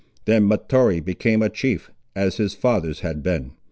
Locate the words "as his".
2.15-2.55